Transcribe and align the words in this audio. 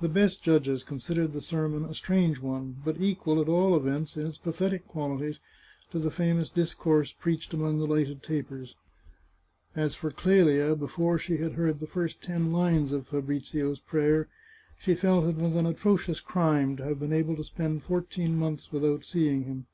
The 0.00 0.08
best 0.08 0.44
judges 0.44 0.84
con 0.84 0.98
sidered 0.98 1.32
the 1.32 1.40
sermon 1.40 1.84
a 1.84 1.92
strange 1.94 2.38
one, 2.38 2.76
but 2.84 3.00
equal, 3.00 3.40
at 3.40 3.48
all 3.48 3.74
events, 3.74 4.16
in 4.16 4.24
its 4.28 4.38
pathetic 4.38 4.86
qualities, 4.86 5.40
to 5.90 5.98
the 5.98 6.12
famous 6.12 6.48
discourse 6.50 7.10
preached 7.10 7.52
among 7.52 7.80
the 7.80 7.88
lighted 7.88 8.22
tapers. 8.22 8.76
As 9.74 9.96
for 9.96 10.12
Clelia, 10.12 10.76
before 10.76 11.18
she 11.18 11.38
had 11.38 11.54
heard 11.54 11.80
the 11.80 11.88
first 11.88 12.22
ten 12.22 12.52
lines 12.52 12.92
of 12.92 13.08
Fabrizio's 13.08 13.80
prayer, 13.80 14.28
she 14.78 14.94
felt 14.94 15.24
it 15.26 15.34
was 15.34 15.56
an 15.56 15.66
atrocious 15.66 16.20
crime 16.20 16.76
to 16.76 16.84
have 16.84 17.00
been 17.00 17.12
able 17.12 17.34
to 17.34 17.42
spend 17.42 17.82
fourteen 17.82 18.34
527 18.34 18.36
The 18.38 18.38
Chartreuse 18.38 18.38
of 18.38 18.38
Parma 18.38 18.38
months 18.38 18.72
without 18.72 19.04
seeing 19.04 19.44
him. 19.46 19.66